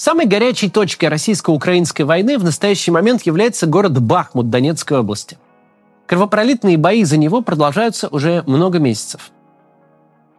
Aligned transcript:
Самой 0.00 0.24
горячей 0.24 0.70
точкой 0.70 1.10
российско-украинской 1.10 2.04
войны 2.04 2.38
в 2.38 2.42
настоящий 2.42 2.90
момент 2.90 3.20
является 3.26 3.66
город 3.66 4.00
Бахмут 4.00 4.48
Донецкой 4.48 5.00
области. 5.00 5.36
Кровопролитные 6.06 6.78
бои 6.78 7.04
за 7.04 7.18
него 7.18 7.42
продолжаются 7.42 8.08
уже 8.08 8.42
много 8.46 8.78
месяцев. 8.78 9.30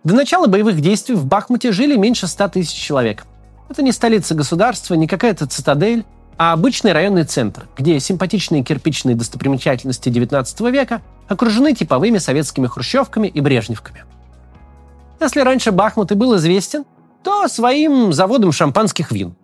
До 0.03 0.15
начала 0.15 0.47
боевых 0.47 0.81
действий 0.81 1.13
в 1.13 1.27
Бахмуте 1.27 1.71
жили 1.73 1.95
меньше 1.95 2.25
100 2.25 2.47
тысяч 2.47 2.73
человек. 2.73 3.25
Это 3.69 3.83
не 3.83 3.91
столица 3.91 4.33
государства, 4.33 4.95
не 4.95 5.05
какая-то 5.05 5.45
цитадель, 5.45 6.05
а 6.39 6.53
обычный 6.53 6.91
районный 6.91 7.25
центр, 7.25 7.67
где 7.77 7.99
симпатичные 7.99 8.63
кирпичные 8.63 9.15
достопримечательности 9.15 10.09
XIX 10.09 10.71
века 10.71 11.03
окружены 11.27 11.75
типовыми 11.75 12.17
советскими 12.17 12.65
хрущевками 12.65 13.27
и 13.27 13.39
брежневками. 13.41 14.05
Если 15.19 15.41
раньше 15.41 15.71
Бахмут 15.71 16.11
и 16.11 16.15
был 16.15 16.35
известен, 16.37 16.83
то 17.23 17.47
своим 17.47 18.11
заводом 18.11 18.51
шампанских 18.51 19.11
вин. 19.11 19.35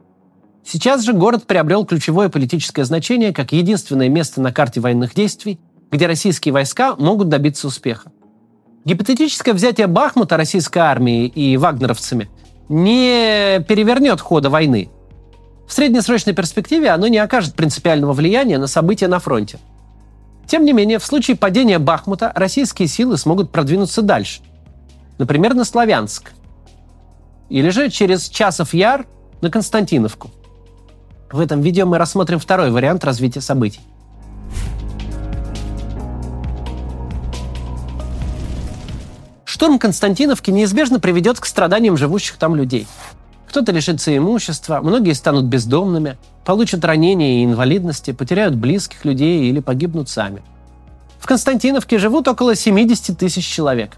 Сейчас 0.70 1.06
же 1.06 1.14
город 1.14 1.48
приобрел 1.48 1.86
ключевое 1.86 2.28
политическое 2.28 2.84
значение 2.84 3.32
как 3.32 3.54
единственное 3.54 4.10
место 4.10 4.42
на 4.42 4.52
карте 4.52 4.82
военных 4.82 5.16
действий, 5.16 5.62
где 5.92 6.08
российские 6.08 6.52
войска 6.52 6.94
могут 6.98 7.30
добиться 7.30 7.68
успеха. 7.68 8.12
Гипотетическое 8.84 9.54
взятие 9.54 9.88
Бахмута 9.88 10.36
российской 10.36 10.80
армией 10.80 11.28
и 11.28 11.56
вагнеровцами 11.56 12.30
не 12.68 13.64
перевернет 13.66 14.20
хода 14.20 14.50
войны. 14.50 14.90
В 15.70 15.72
среднесрочной 15.72 16.34
перспективе 16.34 16.90
оно 16.90 17.08
не 17.08 17.18
окажет 17.18 17.56
принципиального 17.56 18.12
влияния 18.12 18.58
на 18.58 18.68
события 18.68 19.08
на 19.08 19.20
фронте. 19.20 19.60
Тем 20.48 20.66
не 20.66 20.74
менее, 20.74 21.00
в 21.00 21.06
случае 21.06 21.38
падения 21.38 21.80
Бахмута 21.80 22.34
российские 22.36 22.90
силы 22.90 23.18
смогут 23.18 23.54
продвинуться 23.54 24.02
дальше. 24.02 24.42
Например, 25.18 25.54
на 25.54 25.64
Славянск. 25.64 26.34
Или 27.48 27.70
же 27.70 27.90
через 27.90 28.28
Часов 28.28 28.74
Яр 28.74 29.08
на 29.40 29.50
Константиновку. 29.50 30.30
В 31.32 31.42
этом 31.42 31.60
видео 31.60 31.86
мы 31.86 31.98
рассмотрим 31.98 32.40
второй 32.40 32.72
вариант 32.72 33.04
развития 33.04 33.42
событий. 33.42 33.82
Штурм 39.44 39.78
Константиновки 39.78 40.52
неизбежно 40.52 41.00
приведет 41.00 41.40
к 41.40 41.46
страданиям 41.46 41.98
живущих 41.98 42.38
там 42.38 42.56
людей. 42.56 42.88
Кто-то 43.50 43.72
лишится 43.72 44.16
имущества, 44.16 44.80
многие 44.82 45.14
станут 45.14 45.46
бездомными, 45.46 46.18
получат 46.46 46.86
ранения 46.86 47.42
и 47.42 47.46
инвалидности, 47.46 48.12
потеряют 48.12 48.56
близких 48.56 49.04
людей 49.04 49.50
или 49.50 49.60
погибнут 49.60 50.10
сами. 50.10 50.44
В 51.20 51.26
Константиновке 51.26 51.98
живут 51.98 52.28
около 52.28 52.56
70 52.56 53.18
тысяч 53.18 53.46
человек. 53.46 53.98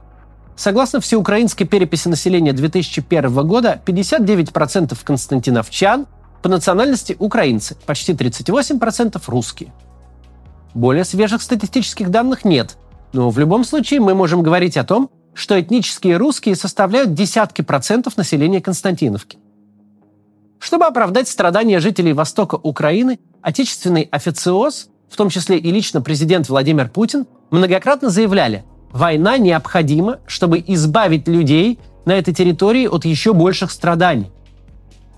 Согласно 0.55 0.99
всеукраинской 0.99 1.67
переписи 1.67 2.07
населения 2.07 2.53
2001 2.53 3.47
года, 3.47 3.79
59% 3.85 4.97
константиновчан– 5.03 6.07
по 6.41 6.49
национальности 6.49 7.15
украинцы, 7.19 7.75
почти 7.85 8.13
38% 8.13 9.21
русские. 9.27 9.73
Более 10.73 11.03
свежих 11.03 11.41
статистических 11.41 12.09
данных 12.09 12.45
нет, 12.45 12.77
но 13.13 13.29
в 13.29 13.39
любом 13.39 13.63
случае 13.63 13.99
мы 13.99 14.13
можем 14.13 14.43
говорить 14.43 14.77
о 14.77 14.83
том, 14.83 15.09
что 15.33 15.59
этнические 15.59 16.17
русские 16.17 16.55
составляют 16.55 17.13
десятки 17.13 17.61
процентов 17.61 18.17
населения 18.17 18.61
Константиновки. 18.61 19.37
Чтобы 20.59 20.85
оправдать 20.85 21.29
страдания 21.29 21.79
жителей 21.79 22.13
востока 22.13 22.55
Украины, 22.55 23.19
отечественный 23.41 24.03
официоз, 24.03 24.89
в 25.09 25.15
том 25.15 25.29
числе 25.29 25.57
и 25.57 25.71
лично 25.71 26.01
президент 26.01 26.49
Владимир 26.49 26.89
Путин, 26.89 27.25
многократно 27.49 28.09
заявляли, 28.09 28.63
война 28.91 29.37
необходима, 29.37 30.19
чтобы 30.27 30.63
избавить 30.67 31.27
людей 31.27 31.79
на 32.05 32.13
этой 32.13 32.33
территории 32.33 32.87
от 32.87 33.05
еще 33.05 33.33
больших 33.33 33.71
страданий. 33.71 34.31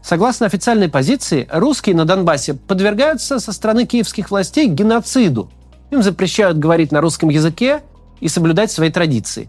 Согласно 0.04 0.48
официальной 0.48 0.90
позиции, 0.90 1.48
русские 1.52 1.96
на 1.96 2.06
Донбассе 2.06 2.56
подвергаются 2.56 3.40
со 3.40 3.52
стороны 3.52 3.86
киевских 3.86 4.32
властей 4.32 4.68
геноциду. 4.68 5.50
Им 5.92 6.02
запрещают 6.02 6.58
говорить 6.58 6.92
на 6.92 7.02
русском 7.02 7.30
языке 7.30 7.82
и 8.20 8.28
соблюдать 8.28 8.72
свои 8.72 8.90
традиции. 8.90 9.48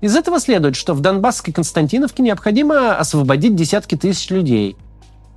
Из 0.00 0.16
этого 0.16 0.40
следует, 0.40 0.76
что 0.76 0.94
в 0.94 1.00
Донбасской 1.00 1.52
Константиновке 1.52 2.22
необходимо 2.22 2.96
освободить 2.96 3.54
десятки 3.54 3.96
тысяч 3.96 4.30
людей. 4.30 4.76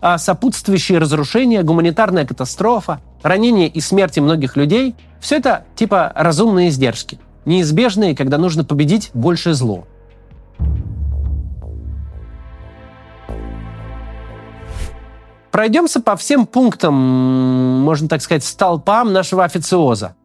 А 0.02 0.18
сопутствующие 0.18 0.98
разрушения, 0.98 1.64
гуманитарная 1.64 2.26
катастрофа, 2.26 3.02
ранения 3.22 3.68
и 3.68 3.80
смерти 3.80 4.20
многих 4.20 4.58
людей– 4.58 4.96
все 5.20 5.38
это 5.38 5.66
типа 5.76 6.12
разумные 6.16 6.70
издержки, 6.70 7.20
неизбежные, 7.46 8.16
когда 8.16 8.38
нужно 8.38 8.66
победить 8.66 9.12
большее 9.14 9.54
зло– 9.54 9.88
Пройдемся 15.54 16.02
по 16.02 16.16
всем 16.16 16.48
пунктам, 16.48 16.96
можно 16.96 18.10
так 18.10 18.24
сказать, 18.24 18.44
столпам 18.44 19.14
нашего 19.14 19.44
официоза. 19.44 20.16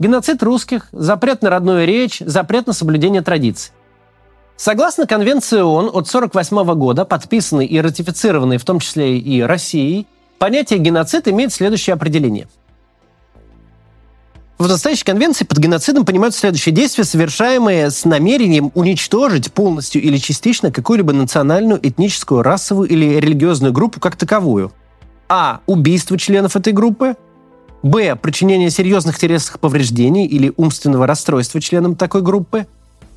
Геноцид 0.00 0.42
русских, 0.42 0.88
запрет 0.90 1.42
на 1.42 1.50
родную 1.50 1.86
речь, 1.86 2.18
запрет 2.18 2.66
на 2.66 2.72
соблюдение 2.72 3.22
традиций. 3.22 3.72
Согласно 4.56 5.06
Конвенции 5.06 5.60
ООН 5.60 5.86
от 5.86 6.08
1948 6.08 6.74
года, 6.74 7.04
подписанной 7.04 7.66
и 7.66 7.80
ратифицированной 7.80 8.56
в 8.56 8.64
том 8.64 8.80
числе 8.80 9.16
и 9.16 9.42
Россией, 9.42 10.08
понятие 10.40 10.80
геноцид 10.80 11.28
имеет 11.28 11.52
следующее 11.52 11.94
определение– 11.94 12.48
в 14.58 14.68
настоящей 14.68 15.04
конвенции 15.04 15.44
под 15.44 15.58
геноцидом 15.58 16.06
понимают 16.06 16.34
следующие 16.34 16.74
действия, 16.74 17.04
совершаемые 17.04 17.90
с 17.90 18.06
намерением 18.06 18.72
уничтожить 18.74 19.52
полностью 19.52 20.00
или 20.00 20.16
частично 20.16 20.72
какую-либо 20.72 21.12
национальную, 21.12 21.78
этническую, 21.86 22.42
расовую 22.42 22.88
или 22.88 23.20
религиозную 23.20 23.74
группу 23.74 24.00
как 24.00 24.16
таковую. 24.16 24.72
А. 25.28 25.60
Убийство 25.66 26.16
членов 26.16 26.56
этой 26.56 26.72
группы. 26.72 27.16
Б. 27.82 28.16
Причинение 28.16 28.70
серьезных 28.70 29.18
телесных 29.18 29.60
повреждений 29.60 30.24
или 30.26 30.52
умственного 30.56 31.06
расстройства 31.06 31.60
членам 31.60 31.94
такой 31.94 32.22
группы. 32.22 32.66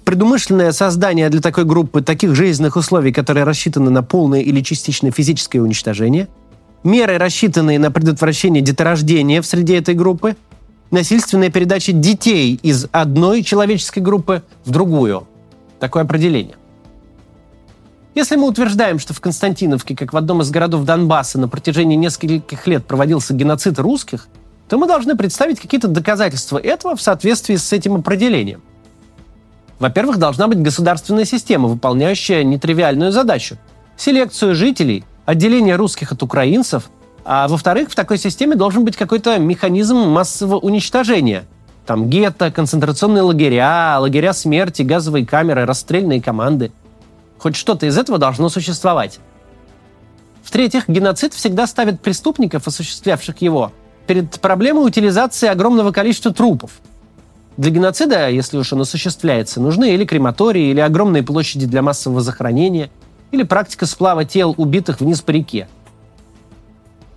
Предумышленное 0.04 0.74
создание 0.74 1.30
для 1.30 1.40
такой 1.40 1.64
группы 1.64 2.02
таких 2.02 2.36
жизненных 2.36 2.76
условий, 2.76 3.14
которые 3.14 3.46
рассчитаны 3.46 3.92
на 3.92 4.04
полное 4.04 4.42
или 4.42 4.60
частичное 4.60 5.12
физическое 5.12 5.62
уничтожение. 5.62 6.28
Меры, 6.84 7.18
рассчитанные 7.18 7.80
на 7.80 7.92
предотвращение 7.92 8.62
деторождения 8.62 9.42
в 9.42 9.46
среде 9.46 9.78
этой 9.78 9.96
группы– 9.96 10.36
насильственная 10.92 11.50
передача 11.50 11.92
детей 11.92 12.60
из 12.62 12.88
одной 12.92 13.44
человеческой 13.44 14.00
группы 14.00 14.44
в 14.66 14.72
другую. 14.72 15.28
Такое 15.80 16.04
определение. 16.04 16.56
Если 18.16 18.36
мы 18.36 18.48
утверждаем, 18.48 19.00
что 19.00 19.14
в 19.14 19.22
Константиновке, 19.22 19.96
как 19.96 20.14
в 20.14 20.18
одном 20.18 20.42
из 20.42 20.50
городов 20.50 20.84
Донбасса, 20.84 21.40
на 21.40 21.48
протяжении 21.48 21.96
нескольких 21.96 22.68
лет 22.68 22.86
проводился 22.86 23.34
геноцид 23.34 23.80
русских, 23.80 24.28
то 24.68 24.78
мы 24.78 24.88
должны 24.88 25.16
представить 25.16 25.60
какие-то 25.60 25.88
доказательства 25.88 26.58
этого 26.58 26.96
в 26.96 27.02
соответствии 27.02 27.56
с 27.56 27.72
этим 27.72 27.96
определением. 27.96 28.62
Во-первых, 29.80 30.18
должна 30.18 30.48
быть 30.48 30.62
государственная 30.62 31.26
система, 31.26 31.70
выполняющая 31.70 32.44
нетривиальную 32.44 33.12
задачу– 33.12 33.58
селекцию 33.98 34.54
жителей, 34.54 35.06
отделение 35.26 35.76
русских 35.76 36.12
от 36.12 36.22
украинцев– 36.22 36.90
а 37.26 37.48
во-вторых, 37.48 37.92
в 37.92 37.96
такой 37.96 38.18
системе 38.18 38.56
должен 38.56 38.84
быть 38.86 38.98
какой-то 38.98 39.38
механизм 39.38 39.98
массового 39.98 40.58
уничтожения. 40.58 41.46
Там 41.86 42.10
гетто, 42.10 42.52
концентрационные 42.52 43.24
лагеря, 43.24 43.98
лагеря 44.00 44.34
смерти, 44.34 44.84
газовые 44.84 45.26
камеры, 45.26 45.66
расстрельные 45.66 46.22
команды. 46.22 46.72
Хоть 47.40 47.56
что-то 47.56 47.86
из 47.86 47.98
этого 47.98 48.18
должно 48.18 48.50
существовать. 48.50 49.20
В-третьих, 50.44 50.88
геноцид 50.88 51.34
всегда 51.34 51.68
ставит 51.68 52.02
преступников, 52.02 52.68
осуществлявших 52.68 53.42
его, 53.42 53.72
перед 54.08 54.40
проблемой 54.40 54.86
утилизации 54.86 55.48
огромного 55.48 55.92
количества 55.92 56.34
трупов. 56.34 56.72
Для 57.58 57.72
геноцида, 57.72 58.30
если 58.30 58.58
уж 58.58 58.72
он 58.72 58.82
осуществляется, 58.82 59.60
нужны 59.60 59.94
или 59.94 60.06
крематории, 60.06 60.70
или 60.70 60.80
огромные 60.80 61.24
площади 61.24 61.66
для 61.66 61.82
массового 61.82 62.22
захоронения, 62.22 62.90
или 63.32 63.44
практика 63.44 63.86
сплава 63.86 64.26
тел 64.26 64.54
убитых 64.58 65.02
вниз 65.02 65.22
по 65.22 65.32
реке– 65.32 65.68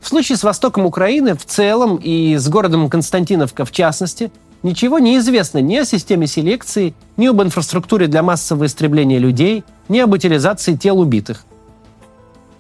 в 0.03 0.09
случае 0.09 0.37
с 0.37 0.43
востоком 0.43 0.85
Украины 0.85 1.37
в 1.37 1.47
целом 1.47 1.97
и 1.97 2.37
с 2.37 2.49
городом 2.49 2.91
Константиновка 2.91 3.65
в 3.65 3.71
частности, 3.71 4.33
ничего 4.65 4.99
не 4.99 5.17
известно 5.19 5.59
ни 5.59 5.77
о 5.77 5.85
системе 5.85 6.27
селекции, 6.27 6.95
ни 7.17 7.29
об 7.29 7.41
инфраструктуре 7.41 8.09
для 8.09 8.25
массового 8.25 8.67
истребления 8.67 9.19
людей, 9.19 9.63
ни 9.89 10.01
об 10.01 10.13
утилизации 10.13 10.75
тел 10.75 10.99
убитых. 10.99 11.45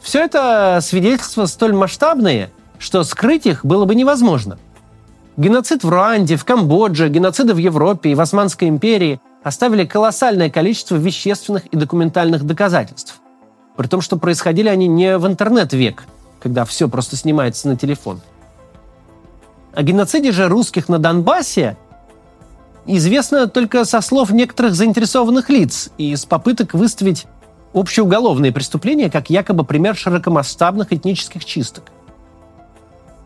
Все 0.00 0.20
это 0.20 0.78
свидетельства 0.82 1.46
столь 1.46 1.74
масштабные, 1.74 2.50
что 2.78 3.02
скрыть 3.02 3.46
их 3.46 3.64
было 3.64 3.86
бы 3.86 3.96
невозможно. 3.96 4.58
Геноцид 5.36 5.82
в 5.82 5.88
Руанде, 5.88 6.36
в 6.36 6.44
Камбодже, 6.44 7.08
геноциды 7.08 7.54
в 7.54 7.58
Европе 7.58 8.10
и 8.10 8.14
в 8.14 8.20
Османской 8.20 8.68
империи 8.68 9.20
оставили 9.42 9.84
колоссальное 9.84 10.48
количество 10.48 10.94
вещественных 10.94 11.66
и 11.66 11.76
документальных 11.76 12.44
доказательств. 12.44 13.20
При 13.76 13.88
том, 13.88 14.00
что 14.00 14.16
происходили 14.16 14.68
они 14.68 14.86
не 14.86 15.18
в 15.18 15.26
интернет-век– 15.26 16.04
когда 16.42 16.64
все 16.64 16.88
просто 16.88 17.16
снимается 17.16 17.68
на 17.68 17.76
телефон. 17.76 18.20
О 19.74 19.82
геноциде 19.82 20.32
же 20.32 20.48
русских 20.48 20.88
на 20.88 20.98
Донбассе 20.98 21.76
известно 22.84 23.46
только 23.46 23.84
со 23.84 24.00
слов 24.00 24.32
некоторых 24.32 24.74
заинтересованных 24.74 25.48
лиц 25.48 25.90
и 25.98 26.10
из 26.10 26.26
попыток 26.26 26.74
выставить 26.74 27.26
общеуголовные 27.72 28.52
преступления 28.52 29.08
как 29.08 29.30
якобы 29.30 29.64
пример 29.64 29.96
широкомасштабных 29.96 30.92
этнических 30.92 31.44
чисток. 31.44 31.84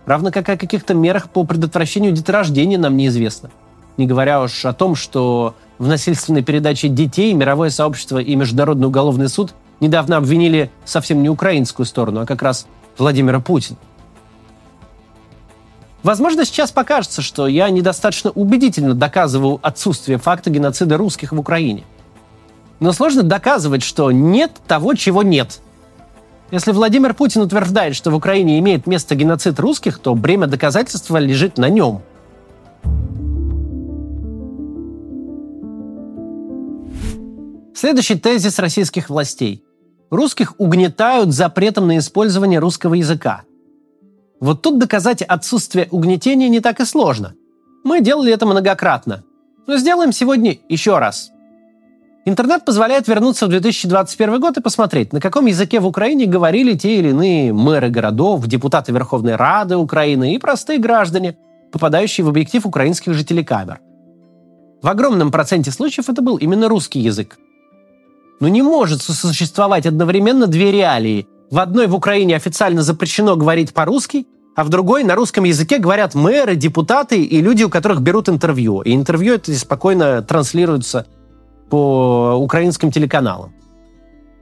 Равно 0.05 0.31
как 0.31 0.49
о 0.51 0.57
каких-то 0.57 0.95
мерах 0.95 1.31
по 1.31 1.43
предотвращению 1.45 2.13
деторождения 2.13 2.79
нам 2.79 2.97
неизвестно. 2.97 3.51
Не 3.97 4.07
говоря 4.07 4.43
уж 4.43 4.65
о 4.67 4.75
том, 4.75 4.95
что 4.95 5.57
в 5.79 5.89
насильственной 5.89 6.43
передаче 6.43 6.89
детей 6.89 7.33
мировое 7.33 7.71
сообщество 7.71 8.19
и 8.19 8.37
Международный 8.37 8.87
уголовный 8.87 9.29
суд 9.29 9.55
недавно 9.81 10.19
обвинили 10.19 10.71
совсем 10.85 11.23
не 11.23 11.29
украинскую 11.29 11.87
сторону, 11.87 12.21
а 12.21 12.27
как 12.27 12.43
раз 12.43 12.67
Владимира 12.99 13.41
Путина. 13.41 13.79
Возможно, 16.03 16.45
сейчас 16.45 16.71
покажется, 16.71 17.21
что 17.21 17.49
я 17.49 17.69
недостаточно 17.69 18.31
убедительно 18.31 18.95
доказываю 18.95 19.59
отсутствие 19.63 20.19
факта 20.19 20.51
геноцида 20.51 20.97
русских 20.97 21.33
в 21.33 21.39
Украине. 21.41 21.83
Но 22.79 22.93
сложно 22.93 23.25
доказывать, 23.25 23.83
что 23.83 24.13
нет 24.13 24.53
того, 24.69 24.95
чего 24.95 25.25
нет. 25.25 25.61
Если 26.53 26.71
Владимир 26.71 27.13
Путин 27.13 27.41
утверждает, 27.41 27.97
что 27.97 28.13
в 28.13 28.15
Украине 28.15 28.61
имеет 28.61 28.87
место 28.87 29.17
геноцид 29.17 29.59
русских, 29.59 29.99
то 29.99 30.15
бремя 30.15 30.47
доказательства 30.47 31.17
лежит 31.17 31.59
на 31.59 31.69
нем. 31.69 32.03
Следующий 37.75 38.15
тезис 38.15 38.61
российских 38.61 39.11
властей. 39.11 39.66
Русских 40.11 40.55
угнетают 40.59 41.33
запретом 41.33 41.87
на 41.89 41.99
использование 41.99 42.59
русского 42.59 42.95
языка– 42.95 43.43
вот 44.39 44.61
тут 44.61 44.79
доказать 44.79 45.23
отсутствие 45.23 45.89
угнетения 45.91 46.49
не 46.49 46.61
так 46.61 46.81
и 46.81 46.85
сложно. 46.85 47.35
Мы 47.85 48.01
делали 48.01 48.33
это 48.33 48.45
многократно. 48.45 49.23
Но 49.67 49.79
сделаем 49.79 50.13
сегодня 50.13 50.59
еще 50.69 50.99
раз. 50.99 51.31
Интернет 52.27 52.65
позволяет 52.65 53.09
вернуться 53.09 53.47
в 53.47 53.51
2021 53.51 54.41
год 54.41 54.59
и 54.59 54.61
посмотреть, 54.61 55.13
на 55.13 55.21
каком 55.21 55.47
языке 55.47 55.81
в 55.81 55.87
Украине 55.87 56.27
говорили 56.27 56.77
те 56.77 56.99
или 56.99 57.11
иные 57.11 57.53
мэры 57.53 57.89
городов, 57.89 58.47
депутаты 58.47 58.93
Верховной 58.93 59.37
Рады 59.37 59.77
Украины 59.77 60.35
и 60.35 60.39
простые 60.39 60.81
граждане, 60.81 61.39
попадающие 61.73 62.25
в 62.25 62.29
объектив 62.29 62.67
украинских 62.67 63.15
же 63.15 63.25
телекамер. 63.25 63.81
В 64.83 64.89
огромном 64.89 65.31
проценте 65.31 65.71
случаев 65.71 66.11
это 66.11 66.21
был 66.21 66.37
именно 66.37 66.69
русский 66.69 67.01
язык. 67.01 67.39
Но 68.41 68.49
не 68.49 68.63
может 68.63 69.03
существовать 69.03 69.87
одновременно 69.87 70.47
две 70.47 70.73
реалии– 70.73 71.27
в 71.51 71.61
одной 71.61 71.87
в 71.87 71.95
Украине 71.95 72.35
официально 72.35 72.83
запрещено 72.83 73.37
говорить 73.37 73.73
по-русски, 73.73 74.27
а 74.57 74.65
в 74.65 74.69
другой 74.69 75.05
на 75.05 75.15
русском 75.15 75.45
языке 75.45 75.79
говорят 75.79 76.15
мэры, 76.15 76.57
депутаты 76.57 77.23
и 77.23 77.41
люди, 77.41 77.63
у 77.63 77.69
которых 77.69 78.01
берут 78.01 78.29
интервью. 78.29 78.81
И 78.81 78.95
интервью 78.95 79.35
это 79.35 79.55
спокойно 79.55 80.23
транслируется 80.23 81.07
по 81.71 82.35
украинским 82.37 82.91
телеканалам. 82.91 83.55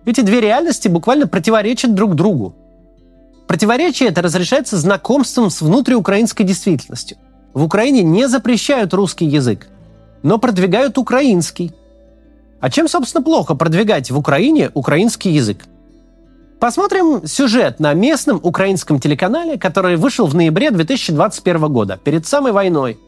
Эти 0.07 0.23
две 0.23 0.41
реальности 0.41 0.89
буквально 0.89 1.27
противоречат 1.27 1.95
друг 1.95 2.15
другу. 2.15 2.57
Противоречие 3.49 4.09
это 4.09 4.23
разрешается 4.23 4.79
знакомством 4.79 5.51
с 5.51 5.61
внутриукраинской 5.61 6.47
действительностью. 6.47 7.19
В 7.53 7.65
Украине 7.65 8.03
не 8.03 8.29
запрещают 8.29 8.95
русский 8.95 9.27
язык, 9.27 9.69
но 10.23 10.39
продвигают 10.39 10.97
украинский. 10.97 11.73
А 12.64 12.70
чем, 12.70 12.88
собственно, 12.88 13.24
плохо 13.24 13.56
продвигать 13.56 14.12
в 14.12 14.18
Украине 14.18 14.70
украинский 14.74 15.32
язык? 15.32 15.66
Посмотрим 16.60 17.26
сюжет 17.26 17.80
на 17.80 17.94
местном 17.94 18.40
украинском 18.44 19.00
телеканале, 19.00 19.58
который 19.58 19.96
вышел 19.96 20.28
в 20.28 20.36
ноябре 20.36 20.72
2021 20.72 21.72
года, 21.72 21.98
перед 22.04 22.28
самой 22.28 22.52
войной. 22.52 23.00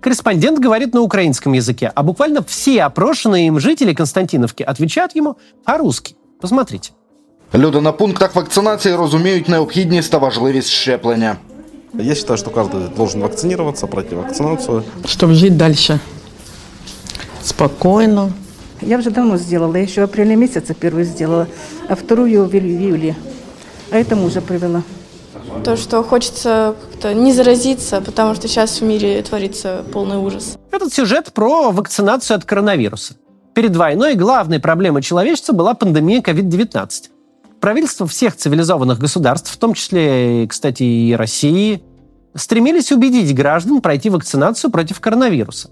Корреспондент 0.00 0.58
говорит 0.58 0.94
на 0.94 1.00
украинском 1.00 1.54
языке, 1.54 1.90
а 1.94 2.02
буквально 2.02 2.42
все 2.42 2.82
опрошенные 2.82 3.46
им 3.46 3.60
жители 3.60 3.94
Константиновки 3.94 4.62
отвечают 4.62 5.14
ему 5.14 5.36
по-русски. 5.64 6.16
Посмотрите. 6.40 6.92
Люди 7.54 7.80
на 7.80 7.92
пунктах 7.92 8.34
вакцинації 8.34 8.94
розуміють 8.94 9.48
необхідність 9.48 10.12
та 10.12 10.18
важливість 10.18 10.68
щеплення. 10.68 11.36
Я 11.94 12.14
считаю, 12.14 12.38
что 12.38 12.50
каждый 12.50 12.94
должен 12.96 13.20
вакцинироваться, 13.20 13.86
пройти 13.86 14.14
вакцинацию. 14.14 14.84
Чтобы 15.04 15.34
жить 15.34 15.56
дальше 15.56 15.98
спокойно, 17.42 18.32
я 18.81 18.97
уже 18.97 19.09
давно 19.09 19.37
сделала, 19.37 19.75
я 19.75 19.83
еще 19.83 20.01
в 20.01 20.03
апреле 20.05 20.35
месяце 20.35 20.73
первую 20.73 21.05
сделала, 21.05 21.47
а 21.87 21.95
вторую 21.95 22.45
в 22.45 22.55
июле. 22.55 23.15
А 23.91 23.97
это 23.97 24.15
мужа 24.15 24.41
привела. 24.41 24.83
То, 25.63 25.77
что 25.77 26.03
хочется 26.03 26.75
как-то 26.91 27.13
не 27.13 27.31
заразиться, 27.33 28.01
потому 28.01 28.35
что 28.35 28.47
сейчас 28.47 28.81
в 28.81 28.83
мире 28.83 29.21
творится 29.21 29.83
полный 29.91 30.17
ужас. 30.17 30.57
Этот 30.71 30.93
сюжет 30.93 31.31
про 31.33 31.71
вакцинацию 31.71 32.35
от 32.37 32.45
коронавируса. 32.45 33.15
Перед 33.53 33.75
войной 33.75 34.15
главной 34.15 34.59
проблемой 34.59 35.01
человечества 35.01 35.53
была 35.53 35.73
пандемия 35.73 36.21
COVID-19. 36.21 36.89
Правительства 37.61 38.05
всех 38.05 38.35
цивилизованных 38.35 38.99
государств, 38.99 39.51
в 39.51 39.57
том 39.57 39.73
числе, 39.73 40.45
кстати, 40.47 40.83
и 40.83 41.13
России, 41.13 41.81
стремились 42.35 42.91
убедить 42.91 43.33
граждан 43.33 43.81
пройти 43.81 44.09
вакцинацию 44.09 44.71
против 44.71 44.99
коронавируса. 44.99 45.69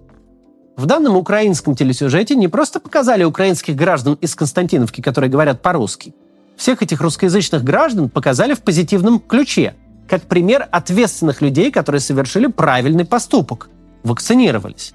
В 0.75 0.87
данном 0.87 1.17
украинском 1.17 1.75
телесюжете 1.75 2.35
не 2.35 2.47
просто 2.47 2.79
показали 2.79 3.23
украинских 3.23 3.75
граждан 3.75 4.17
из 4.21 4.33
Константиновки, 4.33 5.01
которые 5.01 5.29
говорят 5.29 5.61
по-русски. 5.61 6.15
Всех 6.57 6.81
этих 6.81 6.99
русскоязычных 6.99 7.63
граждан 7.63 8.09
показали 8.09 8.55
в 8.55 8.61
позитивном 8.61 9.19
ключе, 9.19 9.75
как 10.09 10.23
пример 10.23 10.67
ответственных 10.71 11.41
людей, 11.41 11.71
которые 11.71 11.99
совершили 12.01 12.47
правильный 12.47 13.05
поступок– 13.05 13.69
вакцинировались. 14.03 14.93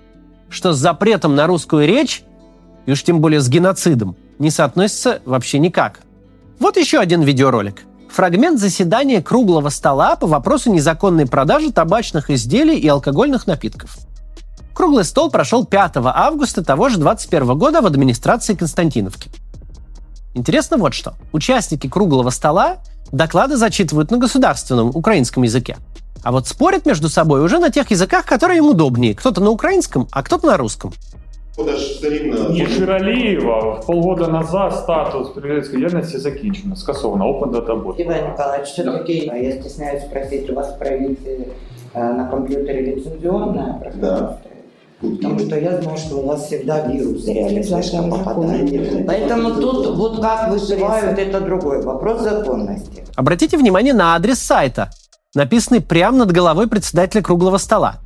Что 0.48 0.72
с 0.72 0.78
запретом 0.78 1.36
на 1.36 1.46
русскую 1.46 1.86
речь, 1.86 2.24
и 2.86 2.92
уж 2.92 3.02
тем 3.04 3.20
более 3.20 3.40
с 3.40 3.48
геноцидом, 3.48 4.16
не 4.38 4.50
соотносится 4.50 5.20
вообще 5.24 5.58
никак. 5.58 6.00
Вот 6.58 6.76
еще 6.76 6.98
один 6.98 7.22
видеоролик. 7.22 7.84
Фрагмент 8.10 8.58
заседания 8.58 9.22
круглого 9.22 9.68
стола 9.68 10.16
по 10.16 10.26
вопросу 10.26 10.72
незаконной 10.72 11.26
продажи 11.26 11.70
табачных 11.70 12.30
изделий 12.30 12.78
и 12.78 12.88
алкогольных 12.88 13.46
напитков– 13.46 13.96
Круглый 14.77 15.03
стол 15.03 15.29
прошел 15.29 15.65
5 15.65 15.97
августа 15.97 16.63
того 16.63 16.89
же 16.89 16.97
21 16.97 17.57
года 17.57 17.81
в 17.81 17.85
администрации 17.85 18.55
Константиновки. 18.55 19.29
Интересно 20.33 20.77
вот 20.77 20.93
что. 20.93 21.13
Участники 21.31 21.87
круглого 21.87 22.31
стола 22.31 22.77
доклады 23.11 23.55
зачитывают 23.55 24.11
на 24.11 24.17
государственном 24.17 24.89
украинском 24.89 25.43
языке. 25.43 25.77
А 26.23 26.31
вот 26.31 26.47
спорят 26.47 26.85
между 26.85 27.09
собой 27.09 27.43
уже 27.43 27.59
на 27.59 27.69
тех 27.69 27.91
языках, 27.91 28.25
которые 28.25 28.57
им 28.57 28.67
удобнее. 28.67 29.13
Кто-то 29.13 29.41
на 29.41 29.49
украинском, 29.49 30.07
а 30.11 30.23
кто-то 30.23 30.47
на 30.47 30.57
русском. 30.57 30.93
Ні, 32.49 32.67
Ширалієва 32.67 33.81
полгода 33.87 34.27
назад 34.27 34.73
статус 34.75 35.29
привілейської 35.29 35.77
діяльності 35.77 36.17
закінчено, 36.17 36.75
скасовано, 36.75 37.25
Open 37.25 37.51
Data 37.51 37.83
Bot. 37.83 38.01
Иван 38.01 38.29
Николаевич, 38.31 38.69
все-таки 38.69 39.13
я 39.13 39.51
стесняюсь 39.51 40.03
спросить, 40.03 40.49
у 40.49 40.53
вас 40.53 40.75
в 40.75 40.79
провинции 40.79 41.47
э, 41.93 42.13
на 42.13 42.25
компьютере 42.25 42.81
лицензионное 42.81 43.73
пространство? 43.73 44.46
Потому 45.00 45.38
что 45.38 45.56
я 45.56 45.80
знаю, 45.80 45.96
что 45.96 46.16
у 46.16 46.26
вас 46.26 46.46
всегда 46.46 46.86
вирусы 46.86 47.32
реально 47.32 48.16
попадают. 48.16 49.06
Поэтому 49.06 49.54
тут 49.60 49.96
вот 49.96 50.20
как 50.20 50.50
выживают, 50.50 51.18
это 51.18 51.40
другой 51.40 51.82
вопрос 51.82 52.22
законности. 52.22 53.04
Обратите 53.14 53.56
внимание 53.56 53.94
на 53.94 54.16
адрес 54.16 54.40
сайта, 54.40 54.90
написанный 55.34 55.80
прямо 55.80 56.18
над 56.18 56.32
головой 56.32 56.66
председателя 56.68 57.22
круглого 57.22 57.58
стола. 57.58 57.98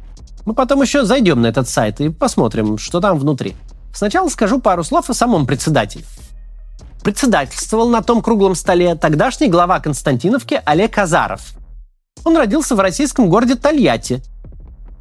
Мы 0.45 0.53
потом 0.55 0.83
еще 0.83 1.05
зайдем 1.05 1.41
на 1.41 1.47
этот 1.47 1.69
сайт 1.69 2.01
и 2.01 2.11
посмотрим, 2.11 2.77
что 2.77 3.01
там 3.01 3.19
внутри. 3.19 3.55
Сначала 3.95 4.29
скажу 4.29 4.61
пару 4.61 4.85
слов 4.85 5.09
о 5.09 5.15
самом 5.15 5.47
председателе. 5.47 6.05
Председательствовал 7.03 7.89
на 7.89 8.03
том 8.03 8.21
круглом 8.23 8.55
столе 8.55 8.95
тогдашний 8.97 9.49
глава 9.49 9.81
Константиновки 9.81 10.61
Олег 10.65 10.99
Азаров. 10.99 11.55
Он 12.25 12.37
родился 12.37 12.77
в 12.77 12.81
российском 12.81 13.29
городе 13.29 13.55
Тольятти 13.55 14.23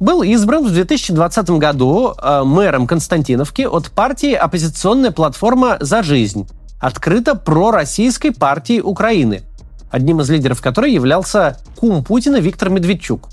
был 0.02 0.22
избран 0.22 0.66
в 0.66 0.72
2020 0.72 1.50
году 1.50 2.14
э, 2.20 2.42
мэром 2.44 2.86
Константиновки 2.86 3.62
от 3.62 3.90
партии 3.92 4.32
«Оппозиционная 4.32 5.12
платформа 5.12 5.76
за 5.80 6.02
жизнь», 6.02 6.48
открыто 6.80 7.36
пророссийской 7.36 8.32
партии 8.32 8.80
Украины, 8.80 9.42
одним 9.90 10.20
из 10.20 10.28
лидеров 10.28 10.60
которой 10.60 10.92
являлся 10.92 11.56
кум 11.76 12.02
Путина 12.02 12.40
Виктор 12.40 12.68
Медведчук. 12.68 13.28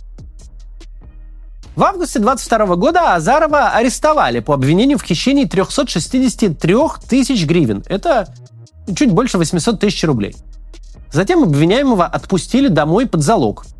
В 1.76 1.84
августе 1.84 2.20
22 2.20 2.76
года 2.76 3.16
Азарова 3.16 3.70
арестовали 3.70 4.40
по 4.40 4.54
обвинению 4.54 5.00
в 5.00 5.04
хищении 5.04 5.46
363 5.46 6.76
тысяч 7.08 7.46
гривен. 7.46 7.84
Это 7.88 8.28
чуть 8.96 9.12
больше 9.12 9.40
800 9.40 9.80
тысяч 9.80 10.04
рублей. 10.04 10.36
Затем 11.12 11.42
обвиняемого 11.42 12.06
отпустили 12.06 12.68
домой 12.68 13.08
под 13.08 13.24
залог– 13.24 13.66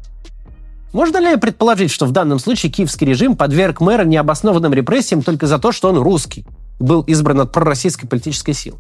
можно 0.92 1.18
ли 1.18 1.38
предположить, 1.38 1.92
что 1.92 2.06
в 2.06 2.12
данном 2.12 2.40
случае 2.40 2.72
киевский 2.72 3.06
режим 3.06 3.36
подверг 3.36 3.80
мэра 3.80 4.04
необоснованным 4.06 4.74
репрессиям 4.74 5.22
только 5.22 5.46
за 5.46 5.60
то, 5.60 5.72
что 5.72 5.90
он 5.90 5.98
русский, 5.98 6.46
был 6.80 7.02
избран 7.02 7.42
от 7.42 7.52
пророссийской 7.52 8.10
политической 8.10 8.54
силы? 8.54 8.78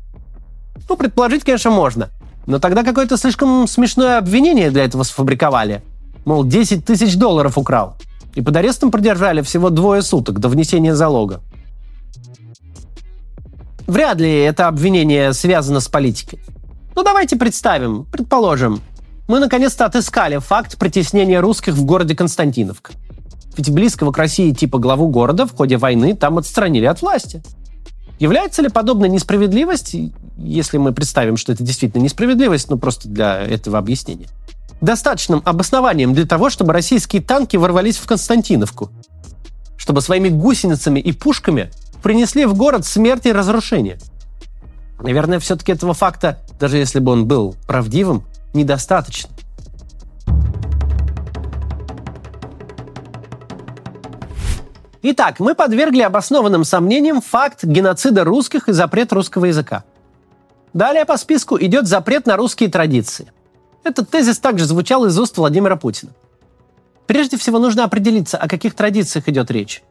Ну, 0.87 0.97
предположить, 0.97 1.43
конечно, 1.43 1.69
можно. 1.69 2.09
Но 2.47 2.57
тогда 2.59 2.83
какое-то 2.83 3.15
слишком 3.17 3.67
смешное 3.67 4.17
обвинение 4.17 4.71
для 4.71 4.85
этого 4.85 5.03
сфабриковали. 5.03 5.83
Мол, 6.25 6.43
10 6.43 6.83
тысяч 6.83 7.15
долларов 7.15 7.57
украл. 7.57 7.95
И 8.33 8.41
под 8.41 8.55
арестом 8.55 8.89
продержали 8.89 9.41
всего 9.41 9.69
двое 9.69 10.01
суток 10.01 10.39
до 10.39 10.49
внесения 10.49 10.95
залога. 10.95 11.41
Вряд 13.85 14.19
ли 14.19 14.31
это 14.31 14.67
обвинение 14.67 15.33
связано 15.33 15.79
с 15.79 15.87
политикой. 15.87 16.39
Ну 16.95 17.03
давайте 17.03 17.35
представим, 17.35 18.05
предположим, 18.05 18.81
мы 19.29 19.39
наконец-то 19.39 19.85
отыскали 19.85 20.39
факт 20.39 20.77
притеснения 20.79 21.39
русских 21.39 21.75
в 21.75 21.85
городе 21.85 22.15
Константиновка. 22.15 22.93
Ведь 23.55 23.69
близкого 23.69 24.11
к 24.11 24.17
России 24.17 24.51
типа 24.51 24.79
главу 24.79 25.07
города 25.07 25.45
в 25.45 25.55
ходе 25.55 25.77
войны 25.77 26.15
там 26.15 26.39
отстранили 26.39 26.85
от 26.85 27.03
власти. 27.03 27.43
Является 28.17 28.63
ли 28.63 28.69
подобная 28.69 29.07
несправедливость, 29.07 29.95
если 30.35 30.79
мы 30.79 30.93
представим, 30.93 31.37
что 31.37 31.51
это 31.51 31.63
действительно 31.63 32.01
несправедливость, 32.01 32.71
ну 32.71 32.79
просто 32.79 33.07
для 33.07 33.43
этого 33.43 33.77
объяснения, 33.77 34.25
достаточным 34.81 35.43
обоснованием 35.45 36.15
для 36.15 36.25
того, 36.25 36.49
чтобы 36.49 36.73
российские 36.73 37.21
танки 37.21 37.55
ворвались 37.55 37.97
в 37.97 38.07
Константиновку, 38.07 38.89
чтобы 39.77 40.01
своими 40.01 40.29
гусеницами 40.29 40.99
и 40.99 41.11
пушками 41.11 41.69
принесли 42.01 42.47
в 42.47 42.55
город 42.55 42.83
смерть 42.83 43.27
и 43.27 43.31
разрушение. 43.31 43.99
Наверное, 44.99 45.39
все-таки 45.39 45.71
этого 45.71 45.93
факта, 45.93 46.39
даже 46.59 46.77
если 46.77 46.97
бы 46.97 47.11
он 47.11 47.27
был 47.27 47.55
правдивым, 47.67 48.23
недостаточно. 48.53 49.29
Итак, 55.01 55.39
мы 55.39 55.55
подвергли 55.55 56.01
обоснованным 56.01 56.65
сомнениям 56.65 57.21
факт 57.21 57.63
геноцида 57.63 58.25
русских 58.25 58.67
и 58.67 58.73
запрет 58.73 59.13
русского 59.13 59.45
языка. 59.45 59.85
Далее 60.73 61.05
по 61.05 61.17
списку 61.17 61.57
идет 61.59 61.87
запрет 61.87 62.25
на 62.25 62.35
русские 62.35 62.69
традиции. 62.69 63.31
Этот 63.83 64.09
тезис 64.09 64.39
также 64.39 64.65
звучал 64.65 65.05
из 65.05 65.17
уст 65.17 65.37
Владимира 65.37 65.77
Путина. 65.77 66.11
Прежде 67.07 67.37
всего 67.37 67.59
нужно 67.59 67.85
определиться, 67.85 68.37
о 68.37 68.47
каких 68.47 68.75
традициях 68.75 69.29
идет 69.29 69.49
речь. 69.49 69.83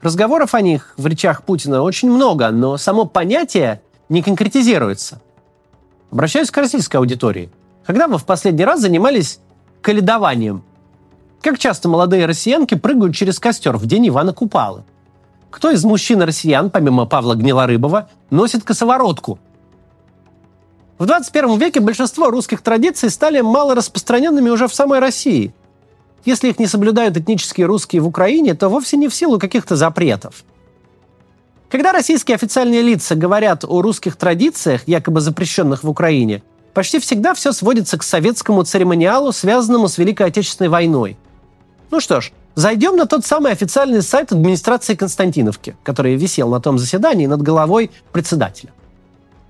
Разговоров 0.00 0.54
о 0.54 0.60
них 0.60 0.94
в 0.96 1.06
речах 1.06 1.42
Путина 1.42 1.82
очень 1.82 2.10
много, 2.10 2.50
но 2.50 2.76
само 2.76 3.04
понятие 3.04 3.82
не 4.08 4.22
конкретизируется. 4.22 5.20
Обращаюсь 6.10 6.50
к 6.50 6.56
российской 6.56 6.96
аудитории. 6.96 7.50
Когда 7.86 8.06
вы 8.06 8.18
в 8.18 8.24
последний 8.24 8.64
раз 8.64 8.80
занимались 8.80 9.40
каледованием? 9.80 10.62
Как 11.40 11.58
часто 11.58 11.88
молодые 11.88 12.26
россиянки 12.26 12.76
прыгают 12.76 13.16
через 13.16 13.40
костер 13.40 13.76
в 13.76 13.86
день 13.86 14.08
Ивана 14.08 14.32
Купалы? 14.32 14.84
Кто 15.50 15.70
из 15.70 15.84
мужчин-россиян, 15.84 16.70
помимо 16.70 17.04
Павла 17.06 17.34
Гнилорыбова, 17.34 18.08
носит 18.30 18.62
косоворотку? 18.62 19.38
В 20.98 21.06
21 21.06 21.58
веке 21.58 21.80
большинство 21.80 22.30
русских 22.30 22.62
традиций 22.62 23.10
стали 23.10 23.40
мало 23.40 23.74
распространенными 23.74 24.50
уже 24.50 24.68
в 24.68 24.74
самой 24.74 25.00
России. 25.00 25.52
Если 26.24 26.48
их 26.48 26.60
не 26.60 26.68
соблюдают 26.68 27.16
этнические 27.16 27.66
русские 27.66 28.00
в 28.02 28.06
Украине, 28.06 28.54
то 28.54 28.68
вовсе 28.68 28.96
не 28.96 29.08
в 29.08 29.14
силу 29.14 29.40
каких-то 29.40 29.74
запретов. 29.74 30.44
Когда 31.68 31.90
российские 31.90 32.36
официальные 32.36 32.82
лица 32.82 33.16
говорят 33.16 33.64
о 33.64 33.82
русских 33.82 34.14
традициях, 34.14 34.86
якобы 34.86 35.20
запрещенных 35.20 35.82
в 35.82 35.90
Украине, 35.90 36.44
почти 36.74 36.98
всегда 36.98 37.34
все 37.34 37.52
сводится 37.52 37.98
к 37.98 38.02
советскому 38.02 38.62
церемониалу, 38.64 39.32
связанному 39.32 39.88
с 39.88 39.98
Великой 39.98 40.28
Отечественной 40.28 40.68
войной. 40.68 41.16
Ну 41.90 42.00
что 42.00 42.20
ж, 42.20 42.32
зайдем 42.54 42.96
на 42.96 43.06
тот 43.06 43.24
самый 43.26 43.52
официальный 43.52 44.02
сайт 44.02 44.32
администрации 44.32 44.94
Константиновки, 44.94 45.76
который 45.82 46.16
висел 46.16 46.48
на 46.48 46.60
том 46.60 46.78
заседании 46.78 47.26
над 47.26 47.42
головой 47.42 47.90
председателя. 48.12 48.72